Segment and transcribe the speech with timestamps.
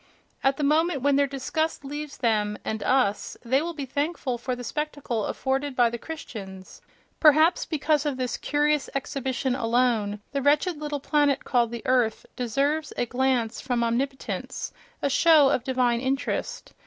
[0.43, 4.55] At the moment when their disgust leaves them (—and us!) they will be thankful for
[4.55, 6.81] the spectacle afforded by the Christians:
[7.19, 12.91] perhaps because of this curious exhibition alone the wretched little planet called the earth deserves
[12.97, 16.73] a glance from omnipotence, a show of divine interest....